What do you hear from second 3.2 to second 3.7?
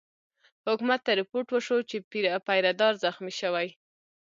شوی.